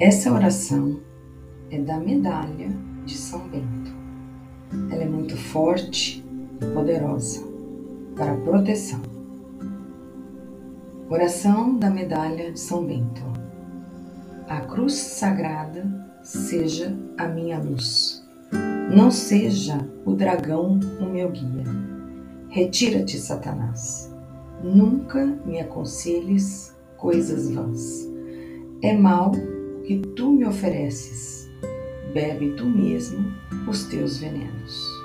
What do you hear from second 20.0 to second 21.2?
o dragão o